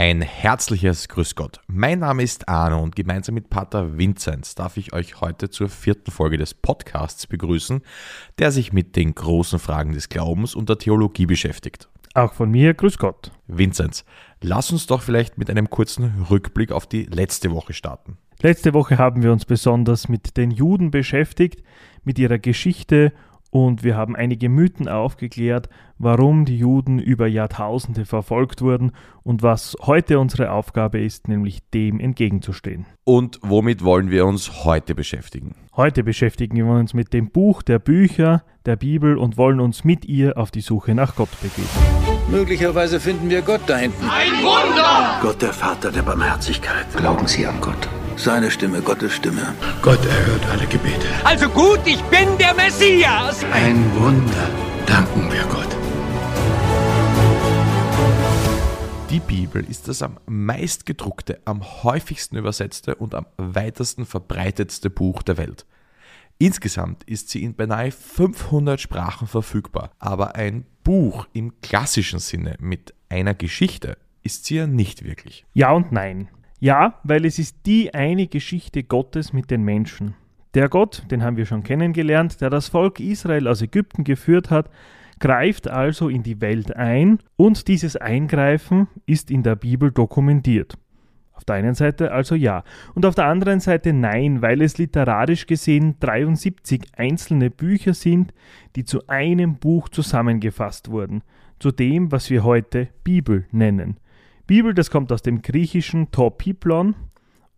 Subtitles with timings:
[0.00, 1.60] Ein herzliches Grüß Gott.
[1.66, 6.10] Mein Name ist Arno und gemeinsam mit Pater Vinzenz darf ich euch heute zur vierten
[6.10, 7.82] Folge des Podcasts begrüßen,
[8.38, 11.90] der sich mit den großen Fragen des Glaubens und der Theologie beschäftigt.
[12.14, 13.30] Auch von mir, Grüß Gott.
[13.46, 14.06] Vinzenz,
[14.40, 18.16] lass uns doch vielleicht mit einem kurzen Rückblick auf die letzte Woche starten.
[18.40, 21.62] Letzte Woche haben wir uns besonders mit den Juden beschäftigt,
[22.04, 23.12] mit ihrer Geschichte
[23.50, 28.92] und wir haben einige Mythen aufgeklärt, warum die Juden über Jahrtausende verfolgt wurden
[29.22, 32.86] und was heute unsere Aufgabe ist, nämlich dem entgegenzustehen.
[33.04, 35.54] Und womit wollen wir uns heute beschäftigen?
[35.76, 40.04] Heute beschäftigen wir uns mit dem Buch der Bücher der Bibel und wollen uns mit
[40.04, 41.68] ihr auf die Suche nach Gott begeben.
[42.30, 44.04] Möglicherweise finden wir Gott da hinten.
[44.08, 45.18] Ein Wunder!
[45.20, 46.86] Gott, der Vater der Barmherzigkeit.
[46.96, 47.88] Glauben Sie an Gott?
[48.20, 49.54] Seine Stimme, Gottes Stimme.
[49.80, 51.06] Gott erhört alle Gebete.
[51.24, 53.42] Also gut, ich bin der Messias!
[53.50, 54.50] Ein Wunder.
[54.84, 55.68] Danken wir Gott.
[59.08, 65.38] Die Bibel ist das am meistgedruckte, am häufigsten übersetzte und am weitesten verbreitetste Buch der
[65.38, 65.64] Welt.
[66.36, 72.92] Insgesamt ist sie in beinahe 500 Sprachen verfügbar, aber ein Buch im klassischen Sinne mit
[73.08, 75.46] einer Geschichte ist sie ja nicht wirklich.
[75.54, 76.28] Ja und nein.
[76.60, 80.14] Ja, weil es ist die eine Geschichte Gottes mit den Menschen.
[80.52, 84.68] Der Gott, den haben wir schon kennengelernt, der das Volk Israel aus Ägypten geführt hat,
[85.20, 90.76] greift also in die Welt ein und dieses Eingreifen ist in der Bibel dokumentiert.
[91.32, 92.62] Auf der einen Seite also ja
[92.94, 98.34] und auf der anderen Seite nein, weil es literarisch gesehen 73 einzelne Bücher sind,
[98.76, 101.22] die zu einem Buch zusammengefasst wurden,
[101.58, 103.96] zu dem, was wir heute Bibel nennen.
[104.50, 106.96] Bibel, das kommt aus dem griechischen Torpiplon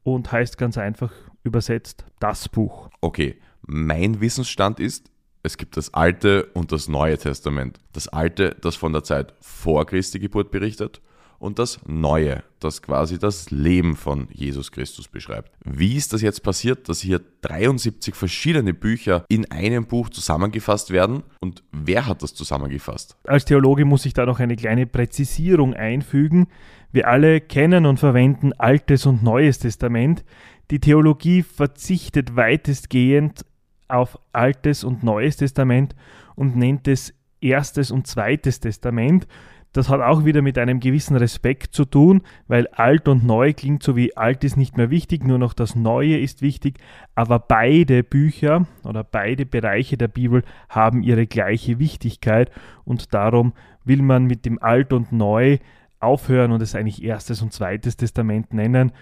[0.03, 1.11] und heißt ganz einfach
[1.43, 2.91] übersetzt das Buch.
[3.01, 5.11] Okay, mein Wissensstand ist,
[5.43, 7.81] es gibt das Alte und das Neue Testament.
[7.95, 11.01] Das Alte, das von der Zeit vor Christi Geburt berichtet
[11.43, 15.51] und das Neue, das quasi das Leben von Jesus Christus beschreibt.
[15.65, 21.25] Wie ist das jetzt passiert, dass hier 73 verschiedene Bücher in einem Buch zusammengefasst werden
[21.41, 23.17] und wer hat das zusammengefasst?
[23.25, 26.47] Als Theologe muss ich da noch eine kleine Präzisierung einfügen.
[26.93, 30.25] Wir alle kennen und verwenden Altes und Neues Testament.
[30.71, 33.45] Die Theologie verzichtet weitestgehend
[33.89, 35.97] auf Altes und Neues Testament
[36.37, 39.27] und nennt es Erstes und Zweites Testament.
[39.73, 43.83] Das hat auch wieder mit einem gewissen Respekt zu tun, weil alt und neu klingt
[43.83, 46.79] so wie alt ist nicht mehr wichtig, nur noch das Neue ist wichtig.
[47.15, 52.51] Aber beide Bücher oder beide Bereiche der Bibel haben ihre gleiche Wichtigkeit
[52.85, 55.59] und darum will man mit dem Alt und Neu
[56.01, 58.93] aufhören und es eigentlich erstes und zweites Testament nennen.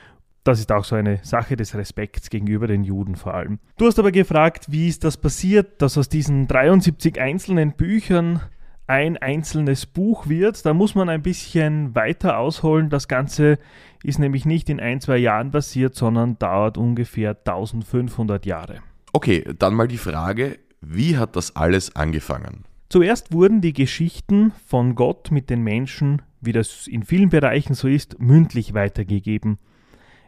[0.44, 3.58] Das ist auch so eine Sache des Respekts gegenüber den Juden vor allem.
[3.76, 8.40] Du hast aber gefragt, wie ist das passiert, dass aus diesen 73 einzelnen Büchern
[8.90, 10.66] ein einzelnes Buch wird.
[10.66, 12.90] Da muss man ein bisschen weiter ausholen.
[12.90, 13.60] Das Ganze
[14.02, 18.80] ist nämlich nicht in ein, zwei Jahren passiert, sondern dauert ungefähr 1500 Jahre.
[19.12, 22.64] Okay, dann mal die Frage, wie hat das alles angefangen?
[22.88, 27.86] Zuerst wurden die Geschichten von Gott mit den Menschen, wie das in vielen Bereichen so
[27.86, 29.58] ist, mündlich weitergegeben.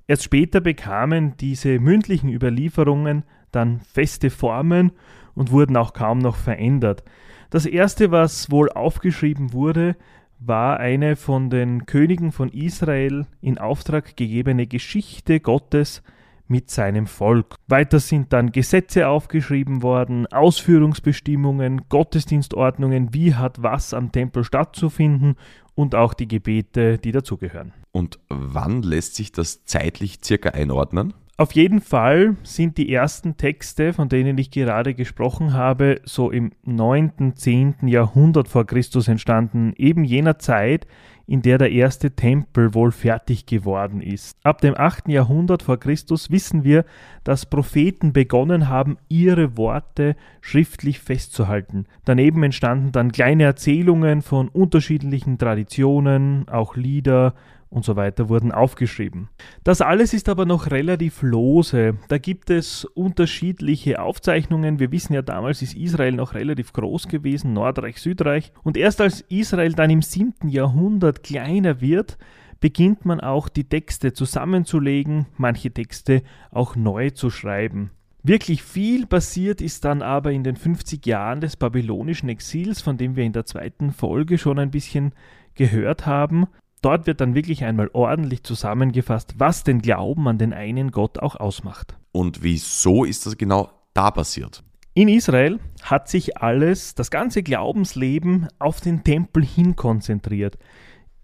[0.06, 4.92] Erst später bekamen diese mündlichen Überlieferungen dann feste Formen
[5.34, 7.02] und wurden auch kaum noch verändert.
[7.52, 9.94] Das erste, was wohl aufgeschrieben wurde,
[10.38, 16.02] war eine von den Königen von Israel in Auftrag gegebene Geschichte Gottes
[16.48, 17.56] mit seinem Volk.
[17.68, 25.36] Weiter sind dann Gesetze aufgeschrieben worden, Ausführungsbestimmungen, Gottesdienstordnungen, wie hat was am Tempel stattzufinden
[25.74, 27.74] und auch die Gebete, die dazugehören.
[27.92, 31.12] Und wann lässt sich das zeitlich circa einordnen?
[31.38, 36.52] Auf jeden Fall sind die ersten Texte, von denen ich gerade gesprochen habe, so im
[36.64, 37.74] 9., 10.
[37.86, 40.86] Jahrhundert vor Christus entstanden, eben jener Zeit,
[41.26, 44.36] in der der erste Tempel wohl fertig geworden ist.
[44.42, 45.08] Ab dem 8.
[45.08, 46.84] Jahrhundert vor Christus wissen wir,
[47.24, 51.86] dass Propheten begonnen haben, ihre Worte schriftlich festzuhalten.
[52.04, 57.34] Daneben entstanden dann kleine Erzählungen von unterschiedlichen Traditionen, auch Lieder
[57.72, 59.28] und so weiter wurden aufgeschrieben.
[59.64, 61.96] Das alles ist aber noch relativ lose.
[62.08, 64.78] Da gibt es unterschiedliche Aufzeichnungen.
[64.78, 68.52] Wir wissen ja, damals ist Israel noch relativ groß gewesen, Nordreich, Südreich.
[68.62, 70.48] Und erst als Israel dann im 7.
[70.48, 72.18] Jahrhundert kleiner wird,
[72.60, 77.90] beginnt man auch die Texte zusammenzulegen, manche Texte auch neu zu schreiben.
[78.22, 83.16] Wirklich viel passiert ist dann aber in den 50 Jahren des babylonischen Exils, von dem
[83.16, 85.12] wir in der zweiten Folge schon ein bisschen
[85.54, 86.46] gehört haben.
[86.82, 91.36] Dort wird dann wirklich einmal ordentlich zusammengefasst, was den Glauben an den einen Gott auch
[91.36, 91.96] ausmacht.
[92.10, 94.64] Und wieso ist das genau da passiert?
[94.94, 100.58] In Israel hat sich alles, das ganze Glaubensleben auf den Tempel hin konzentriert.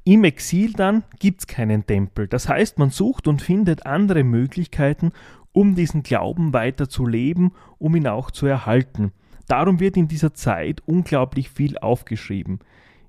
[0.04, 2.28] Im Exil dann gibt es keinen Tempel.
[2.28, 5.12] Das heißt, man sucht und findet andere Möglichkeiten,
[5.52, 9.12] um diesen Glauben weiter zu leben, um ihn auch zu erhalten.
[9.48, 12.60] Darum wird in dieser Zeit unglaublich viel aufgeschrieben.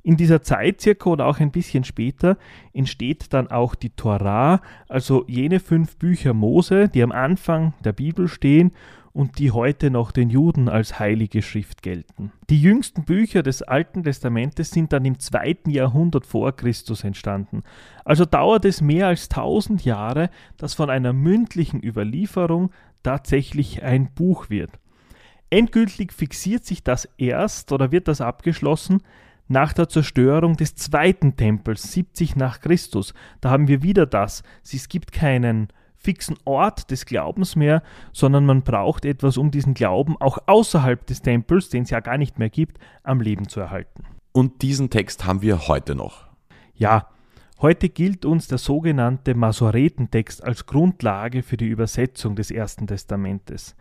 [0.09, 2.39] In dieser Zeit circa oder auch ein bisschen später
[2.73, 8.27] entsteht dann auch die Torah, also jene fünf Bücher Mose, die am Anfang der Bibel
[8.27, 8.71] stehen
[9.13, 12.31] und die heute noch den Juden als heilige Schrift gelten.
[12.49, 17.61] Die jüngsten Bücher des Alten Testamentes sind dann im zweiten Jahrhundert vor Christus entstanden.
[18.03, 22.71] Also dauert es mehr als tausend Jahre, dass von einer mündlichen Überlieferung
[23.03, 24.71] tatsächlich ein Buch wird.
[25.51, 29.03] Endgültig fixiert sich das erst oder wird das abgeschlossen
[29.49, 33.13] nach der Zerstörung des zweiten Tempels 70 nach Christus.
[33.41, 34.43] Da haben wir wieder das.
[34.63, 35.67] Es gibt keinen
[35.97, 41.21] fixen Ort des Glaubens mehr, sondern man braucht etwas, um diesen Glauben auch außerhalb des
[41.21, 44.05] Tempels, den es ja gar nicht mehr gibt, am Leben zu erhalten.
[44.31, 46.27] Und diesen Text haben wir heute noch.
[46.73, 47.07] Ja,
[47.59, 53.75] heute gilt uns der sogenannte Masoretentext als Grundlage für die Übersetzung des Ersten Testamentes.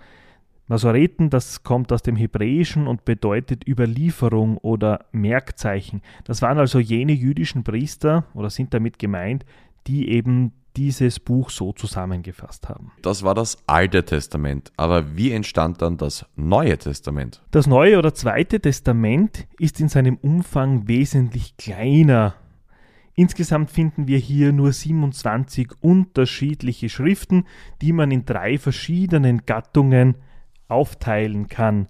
[0.68, 6.02] Masoreten, das kommt aus dem Hebräischen und bedeutet Überlieferung oder Merkzeichen.
[6.24, 9.44] Das waren also jene jüdischen Priester oder sind damit gemeint,
[9.86, 12.92] die eben dieses Buch so zusammengefasst haben.
[13.02, 14.70] Das war das Alte Testament.
[14.76, 17.42] Aber wie entstand dann das Neue Testament?
[17.50, 22.34] Das Neue oder Zweite Testament ist in seinem Umfang wesentlich kleiner.
[23.14, 27.46] Insgesamt finden wir hier nur 27 unterschiedliche Schriften,
[27.82, 30.14] die man in drei verschiedenen Gattungen
[30.68, 31.88] aufteilen kann.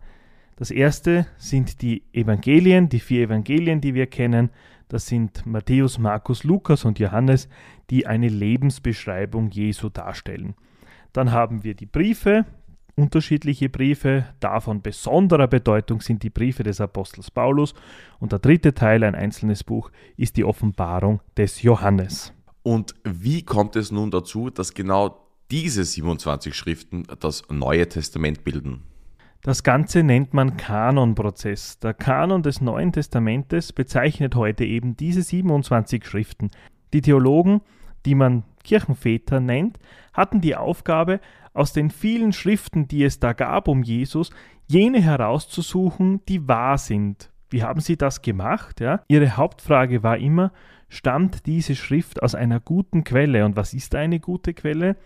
[0.56, 4.50] Das erste sind die Evangelien, die vier Evangelien, die wir kennen.
[4.88, 7.48] Das sind Matthäus, Markus, Lukas und Johannes,
[7.90, 10.54] die eine Lebensbeschreibung Jesu darstellen.
[11.12, 12.44] Dann haben wir die Briefe,
[12.96, 14.26] unterschiedliche Briefe.
[14.40, 17.74] Davon besonderer Bedeutung sind die Briefe des Apostels Paulus.
[18.18, 22.32] Und der dritte Teil, ein einzelnes Buch, ist die Offenbarung des Johannes.
[22.62, 28.82] Und wie kommt es nun dazu, dass genau diese 27 Schriften das Neue Testament bilden?
[29.42, 31.78] Das Ganze nennt man Kanonprozess.
[31.78, 36.50] Der Kanon des Neuen Testamentes bezeichnet heute eben diese 27 Schriften.
[36.92, 37.62] Die Theologen,
[38.04, 39.78] die man Kirchenväter nennt,
[40.12, 41.20] hatten die Aufgabe,
[41.54, 44.30] aus den vielen Schriften, die es da gab um Jesus,
[44.66, 47.30] jene herauszusuchen, die wahr sind.
[47.50, 48.80] Wie haben sie das gemacht?
[48.80, 49.02] Ja?
[49.08, 50.52] Ihre Hauptfrage war immer,
[50.88, 53.44] stammt diese Schrift aus einer guten Quelle?
[53.44, 54.96] Und was ist eine gute Quelle?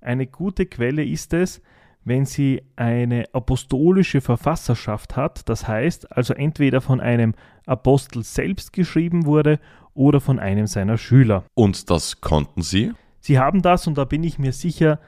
[0.00, 1.60] Eine gute Quelle ist es,
[2.04, 7.34] wenn sie eine apostolische Verfasserschaft hat, das heißt also entweder von einem
[7.66, 9.60] Apostel selbst geschrieben wurde
[9.92, 11.44] oder von einem seiner Schüler.
[11.54, 12.92] Und das konnten sie?
[13.20, 14.98] Sie haben das, und da bin ich mir sicher,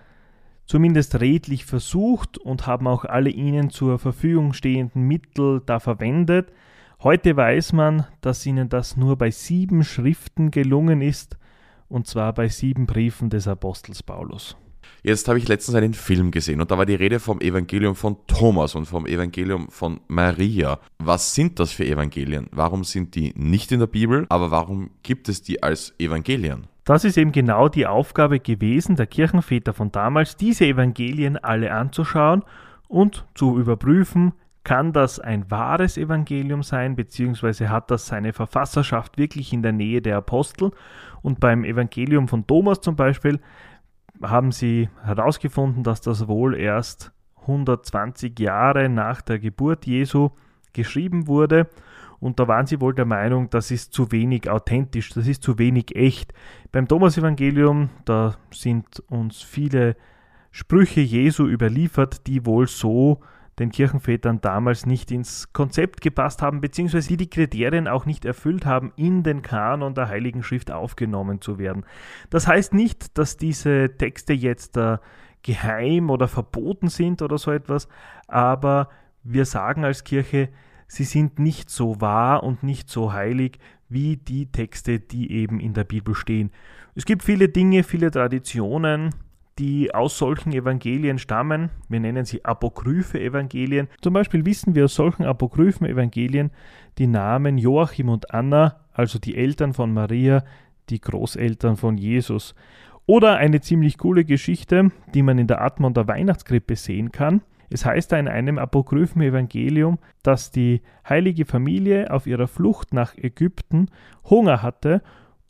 [0.67, 6.53] zumindest redlich versucht und haben auch alle ihnen zur Verfügung stehenden Mittel da verwendet.
[7.03, 11.39] Heute weiß man, dass ihnen das nur bei sieben Schriften gelungen ist,
[11.89, 14.57] und zwar bei sieben Briefen des Apostels Paulus.
[15.05, 18.19] Jetzt habe ich letztens einen Film gesehen und da war die Rede vom Evangelium von
[18.29, 20.79] Thomas und vom Evangelium von Maria.
[20.99, 22.47] Was sind das für Evangelien?
[22.53, 26.69] Warum sind die nicht in der Bibel, aber warum gibt es die als Evangelien?
[26.85, 32.45] Das ist eben genau die Aufgabe gewesen der Kirchenväter von damals, diese Evangelien alle anzuschauen
[32.87, 39.53] und zu überprüfen, kann das ein wahres Evangelium sein, beziehungsweise hat das seine Verfasserschaft wirklich
[39.53, 40.71] in der Nähe der Apostel?
[41.23, 43.41] Und beim Evangelium von Thomas zum Beispiel
[44.23, 47.13] haben sie herausgefunden, dass das wohl erst
[47.43, 50.31] 120 Jahre nach der Geburt Jesu
[50.73, 51.69] geschrieben wurde.
[52.21, 55.59] Und da waren sie wohl der Meinung, das ist zu wenig authentisch, das ist zu
[55.59, 56.33] wenig echt.
[56.71, 59.97] Beim Thomas-Evangelium, da sind uns viele
[60.53, 63.21] Sprüche Jesu überliefert, die wohl so
[63.59, 68.65] den Kirchenvätern damals nicht ins Konzept gepasst haben, beziehungsweise die die Kriterien auch nicht erfüllt
[68.65, 71.85] haben, in den Kanon der Heiligen Schrift aufgenommen zu werden.
[72.31, 74.99] Das heißt nicht, dass diese Texte jetzt äh,
[75.43, 77.89] geheim oder verboten sind oder so etwas,
[78.27, 78.89] aber
[79.23, 80.49] wir sagen als Kirche,
[80.87, 85.75] sie sind nicht so wahr und nicht so heilig wie die Texte, die eben in
[85.75, 86.51] der Bibel stehen.
[86.95, 89.15] Es gibt viele Dinge, viele Traditionen,
[89.59, 91.71] die aus solchen Evangelien stammen.
[91.89, 93.89] Wir nennen sie apokryphe Evangelien.
[94.01, 96.51] Zum Beispiel wissen wir aus solchen apokryphen Evangelien
[96.99, 100.45] die Namen Joachim und Anna, also die Eltern von Maria,
[100.91, 102.55] die Großeltern von Jesus.
[103.07, 107.43] Oder eine ziemlich coole Geschichte, die man in der Atmon der Weihnachtskrippe sehen kann.
[107.69, 113.17] Es heißt da in einem apokryphen Evangelium, dass die heilige Familie auf ihrer Flucht nach
[113.17, 113.89] Ägypten
[114.25, 115.03] Hunger hatte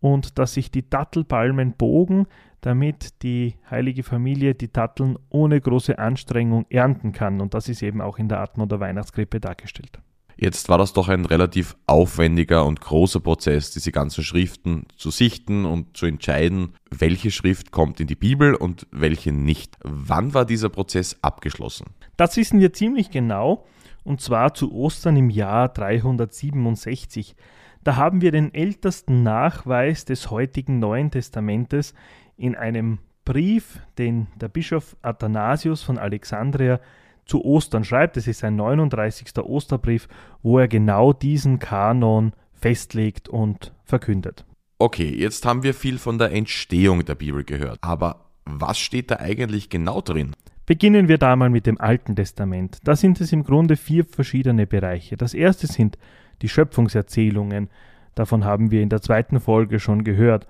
[0.03, 2.27] und dass sich die Dattelpalmen bogen,
[2.61, 7.41] damit die heilige Familie die Datteln ohne große Anstrengung ernten kann.
[7.41, 10.01] Und das ist eben auch in der Atmung der Weihnachtskrippe dargestellt.
[10.37, 15.65] Jetzt war das doch ein relativ aufwendiger und großer Prozess, diese ganzen Schriften zu sichten
[15.65, 19.77] und zu entscheiden, welche Schrift kommt in die Bibel und welche nicht.
[19.85, 21.91] Wann war dieser Prozess abgeschlossen?
[22.17, 23.67] Das wissen wir ziemlich genau,
[24.03, 27.37] und zwar zu Ostern im Jahr 367.
[27.85, 31.95] Da haben wir den ältesten Nachweis des heutigen Neuen Testamentes
[32.37, 36.81] in einem Brief, den der Bischof Athanasius von Alexandria
[37.25, 38.17] zu Ostern schreibt.
[38.17, 39.37] Es ist sein 39.
[39.39, 40.09] Osterbrief,
[40.43, 44.45] wo er genau diesen Kanon festlegt und verkündet.
[44.79, 49.17] Okay, jetzt haben wir viel von der Entstehung der Bibel gehört, aber was steht da
[49.17, 50.35] eigentlich genau drin?
[50.67, 52.79] Beginnen wir da mal mit dem Alten Testament.
[52.85, 55.17] Da sind es im Grunde vier verschiedene Bereiche.
[55.17, 55.99] Das erste sind
[56.43, 57.71] die Schöpfungserzählungen.
[58.15, 60.47] Davon haben wir in der zweiten Folge schon gehört.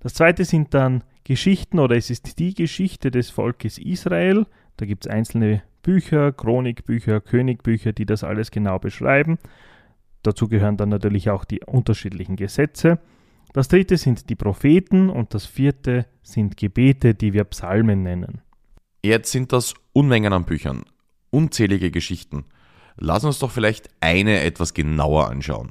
[0.00, 4.46] Das zweite sind dann Geschichten oder es ist die Geschichte des Volkes Israel.
[4.76, 9.38] Da gibt es einzelne Bücher, Chronikbücher, Königbücher, die das alles genau beschreiben.
[10.22, 12.98] Dazu gehören dann natürlich auch die unterschiedlichen Gesetze.
[13.52, 18.42] Das dritte sind die Propheten und das vierte sind Gebete, die wir Psalmen nennen.
[19.04, 20.84] Jetzt sind das Unmengen an Büchern,
[21.30, 22.44] unzählige Geschichten.
[22.98, 25.70] Lass uns doch vielleicht eine etwas genauer anschauen.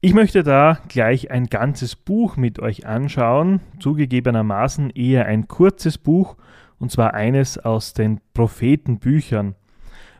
[0.00, 6.36] Ich möchte da gleich ein ganzes Buch mit euch anschauen, zugegebenermaßen eher ein kurzes Buch,
[6.78, 9.54] und zwar eines aus den Prophetenbüchern.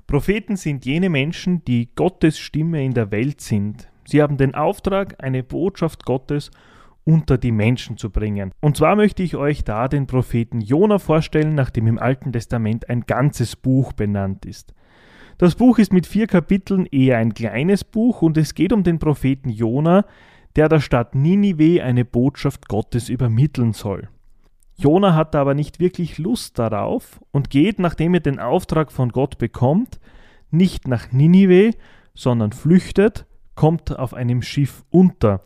[0.07, 3.89] Propheten sind jene Menschen, die Gottes Stimme in der Welt sind.
[4.07, 6.51] Sie haben den Auftrag, eine Botschaft Gottes
[7.05, 8.53] unter die Menschen zu bringen.
[8.61, 13.03] Und zwar möchte ich euch da den Propheten Jona vorstellen, nachdem im Alten Testament ein
[13.03, 14.75] ganzes Buch benannt ist.
[15.39, 18.99] Das Buch ist mit vier Kapiteln eher ein kleines Buch und es geht um den
[18.99, 20.05] Propheten Jona,
[20.57, 24.09] der der Stadt Ninive eine Botschaft Gottes übermitteln soll.
[24.77, 29.39] Jona hat aber nicht wirklich Lust darauf und geht, nachdem er den Auftrag von Gott
[29.39, 30.01] bekommt,
[30.51, 31.73] nicht nach Ninive,
[32.15, 35.43] sondern flüchtet, kommt auf einem Schiff unter.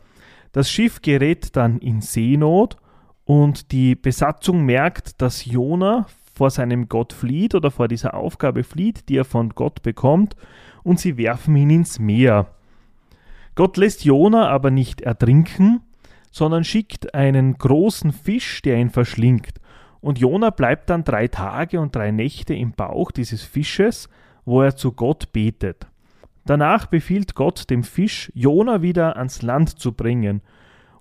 [0.51, 2.77] Das Schiff gerät dann in Seenot
[3.23, 6.07] und die Besatzung merkt, dass Jona
[6.39, 10.37] vor seinem Gott flieht oder vor dieser Aufgabe flieht, die er von Gott bekommt,
[10.83, 12.47] und sie werfen ihn ins Meer.
[13.55, 15.81] Gott lässt Jona aber nicht ertrinken,
[16.31, 19.59] sondern schickt einen großen Fisch, der ihn verschlingt.
[19.99, 24.07] Und Jona bleibt dann drei Tage und drei Nächte im Bauch dieses Fisches,
[24.45, 25.87] wo er zu Gott betet.
[26.45, 30.41] Danach befiehlt Gott dem Fisch, Jona wieder ans Land zu bringen.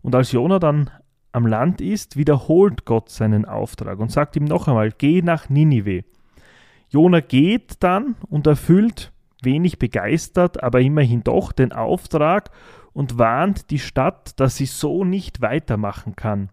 [0.03, 0.91] Und als Jona dann
[1.39, 6.05] am Land ist, wiederholt Gott seinen Auftrag und sagt ihm noch einmal, geh nach Ninive.
[6.91, 12.51] Jona geht dann und erfüllt, wenig begeistert, aber immerhin doch den Auftrag
[12.93, 16.51] und warnt die Stadt, dass sie so nicht weitermachen kann.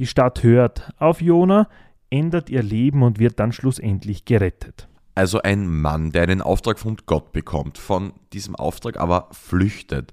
[0.00, 1.68] Die Stadt hört auf Jona,
[2.10, 4.88] ändert ihr Leben und wird dann schlussendlich gerettet.
[5.14, 10.12] Also ein Mann, der einen Auftrag von Gott bekommt, von diesem Auftrag aber flüchtet,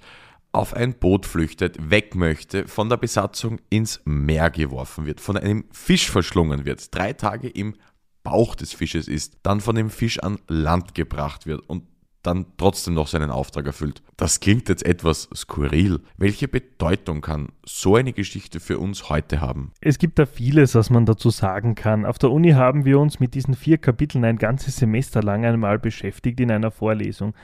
[0.56, 5.66] auf ein Boot flüchtet, weg möchte, von der Besatzung ins Meer geworfen wird, von einem
[5.72, 7.76] Fisch verschlungen wird, drei Tage im
[8.24, 11.84] Bauch des Fisches ist, dann von dem Fisch an Land gebracht wird und
[12.24, 14.02] dann trotzdem noch seinen Auftrag erfüllt.
[14.18, 16.00] Das klingt jetzt etwas skurril.
[16.18, 19.74] Welche Bedeutung kann so eine Geschichte für uns heute haben?
[19.82, 22.06] Es gibt da vieles, was man dazu sagen kann.
[22.06, 25.78] Auf der Uni haben wir uns mit diesen vier Kapiteln ein ganzes Semester lang einmal
[25.78, 27.36] beschäftigt in einer Vorlesung.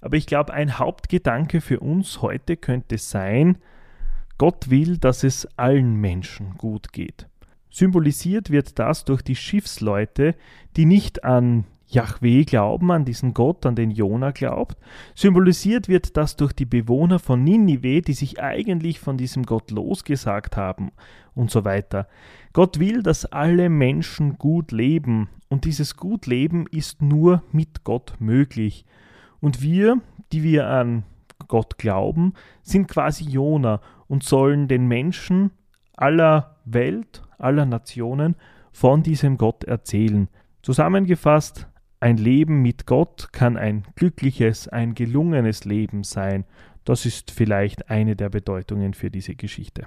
[0.00, 3.58] Aber ich glaube, ein Hauptgedanke für uns heute könnte sein,
[4.38, 7.28] Gott will, dass es allen Menschen gut geht.
[7.70, 10.34] Symbolisiert wird das durch die Schiffsleute,
[10.76, 14.76] die nicht an Yahweh glauben, an diesen Gott, an den Jona glaubt.
[15.14, 20.56] Symbolisiert wird das durch die Bewohner von Ninive, die sich eigentlich von diesem Gott losgesagt
[20.56, 20.90] haben
[21.34, 22.08] und so weiter.
[22.52, 28.84] Gott will, dass alle Menschen gut leben und dieses Gutleben ist nur mit Gott möglich.
[29.40, 30.00] Und wir,
[30.32, 31.04] die wir an
[31.48, 35.50] Gott glauben, sind quasi Jona und sollen den Menschen
[35.96, 38.36] aller Welt, aller Nationen
[38.72, 40.28] von diesem Gott erzählen.
[40.62, 41.66] Zusammengefasst,
[42.00, 46.44] ein Leben mit Gott kann ein glückliches, ein gelungenes Leben sein.
[46.84, 49.86] Das ist vielleicht eine der Bedeutungen für diese Geschichte.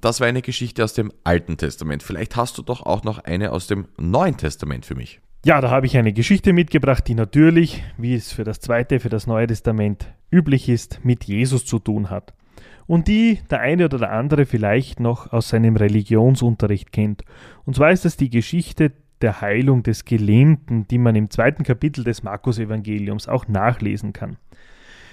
[0.00, 2.02] Das war eine Geschichte aus dem Alten Testament.
[2.02, 5.20] Vielleicht hast du doch auch noch eine aus dem Neuen Testament für mich.
[5.44, 9.08] Ja, da habe ich eine Geschichte mitgebracht, die natürlich, wie es für das Zweite, für
[9.08, 12.34] das Neue Testament üblich ist, mit Jesus zu tun hat.
[12.86, 17.22] Und die der eine oder der andere vielleicht noch aus seinem Religionsunterricht kennt.
[17.64, 22.02] Und zwar ist das die Geschichte der Heilung des Gelähmten, die man im zweiten Kapitel
[22.02, 24.38] des Markus-Evangeliums auch nachlesen kann.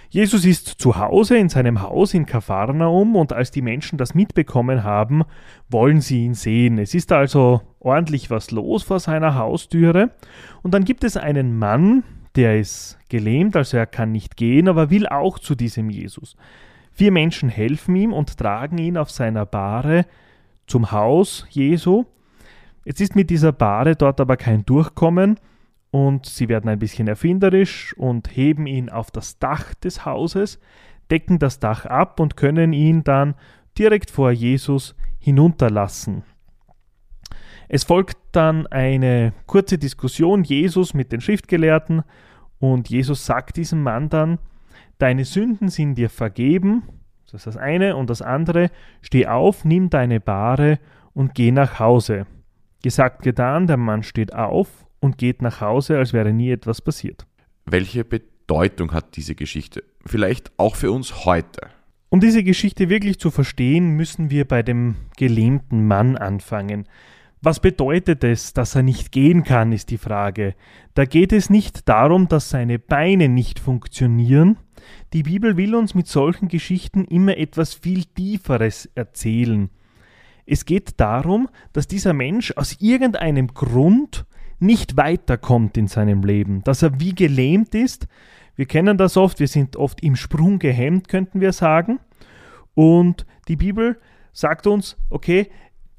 [0.10, 4.84] Jesus ist zu Hause in seinem Haus in Kapharnaum und als die Menschen das mitbekommen
[4.84, 5.24] haben,
[5.70, 6.78] wollen sie ihn sehen.
[6.78, 10.12] Es ist also ordentlich was los vor seiner Haustüre
[10.64, 12.04] und dann gibt es einen Mann,
[12.36, 16.36] der ist gelähmt, also er kann nicht gehen, aber will auch zu diesem Jesus.
[16.92, 20.06] Vier Menschen helfen ihm und tragen ihn auf seiner Bahre
[20.68, 22.06] zum Haus Jesu.
[22.86, 25.40] Jetzt ist mit dieser Bahre dort aber kein Durchkommen
[25.96, 30.60] und sie werden ein bisschen erfinderisch und heben ihn auf das Dach des Hauses,
[31.10, 33.36] decken das Dach ab und können ihn dann
[33.78, 36.24] direkt vor Jesus hinunterlassen.
[37.70, 42.04] Es folgt dann eine kurze Diskussion Jesus mit den Schriftgelehrten
[42.60, 44.40] und Jesus sagt diesem Mann dann,
[44.98, 46.84] deine Sünden sind dir vergeben,
[47.24, 48.70] das ist das eine, und das andere,
[49.02, 50.78] steh auf, nimm deine Bahre
[51.14, 52.28] und geh nach Hause.
[52.84, 57.26] Gesagt, getan, der Mann steht auf und geht nach Hause, als wäre nie etwas passiert.
[57.66, 59.84] Welche Bedeutung hat diese Geschichte?
[60.06, 61.70] Vielleicht auch für uns heute.
[62.10, 66.88] Um diese Geschichte wirklich zu verstehen, müssen wir bei dem gelähmten Mann anfangen.
[67.42, 70.56] Was bedeutet es, dass er nicht gehen kann, ist die Frage.
[70.96, 74.58] Da geht es nicht darum, dass seine Beine nicht funktionieren.
[75.14, 79.70] Die Bibel will uns mit solchen Geschichten immer etwas viel Tieferes erzählen.
[80.48, 84.26] Es geht darum, dass dieser Mensch aus irgendeinem Grund
[84.60, 88.08] nicht weiterkommt in seinem Leben, dass er wie gelähmt ist.
[88.56, 92.00] Wir kennen das oft, wir sind oft im Sprung gehemmt, könnten wir sagen.
[92.74, 94.00] Und die Bibel
[94.32, 95.50] sagt uns, okay,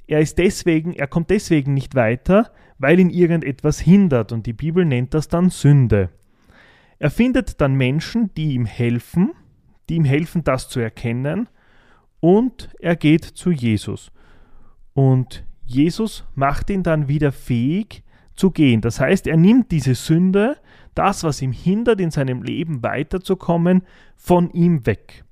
[0.07, 4.85] er ist deswegen, er kommt deswegen nicht weiter, weil ihn irgendetwas hindert und die Bibel
[4.85, 6.11] nennt das dann Sünde.
[6.99, 9.33] Er findet dann Menschen, die ihm helfen,
[9.89, 11.49] die ihm helfen, das zu erkennen
[12.21, 14.11] und er geht zu Jesus.
[14.95, 18.03] Und Jesus macht ihn dann wieder fähig
[18.37, 18.81] zu gehen.
[18.81, 20.57] Das heißt, er nimmt diese Sünde,
[20.95, 23.83] das, was ihm hindert, in seinem Leben weiterzukommen,
[24.17, 25.25] von ihm weg.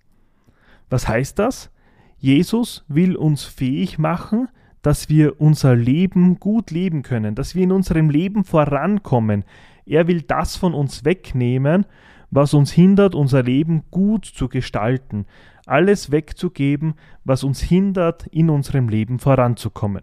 [0.90, 1.70] Was heißt das?
[2.18, 4.48] Jesus will uns fähig machen,
[4.82, 9.44] dass wir unser Leben gut leben können, dass wir in unserem Leben vorankommen.
[9.86, 11.86] Er will das von uns wegnehmen,
[12.30, 15.26] was uns hindert, unser Leben gut zu gestalten,
[15.66, 16.94] alles wegzugeben,
[17.24, 20.02] was uns hindert, in unserem Leben voranzukommen.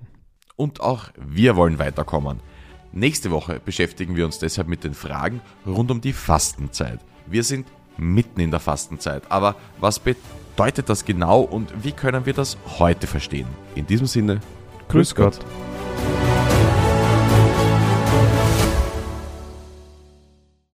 [0.56, 2.40] Und auch wir wollen weiterkommen.
[2.94, 7.00] Nächste Woche beschäftigen wir uns deshalb mit den Fragen rund um die Fastenzeit.
[7.26, 12.34] Wir sind mitten in der Fastenzeit, aber was bedeutet das genau und wie können wir
[12.34, 13.48] das heute verstehen?
[13.76, 14.42] In diesem Sinne,
[14.90, 15.40] Grüß Gott.